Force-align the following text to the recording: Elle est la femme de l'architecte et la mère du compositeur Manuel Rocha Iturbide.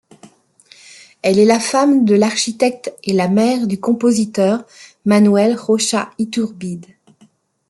Elle 1.21 1.37
est 1.37 1.45
la 1.45 1.59
femme 1.59 2.05
de 2.05 2.15
l'architecte 2.15 2.91
et 3.03 3.13
la 3.13 3.27
mère 3.27 3.67
du 3.67 3.79
compositeur 3.79 4.63
Manuel 5.05 5.55
Rocha 5.55 6.09
Iturbide. 6.17 6.87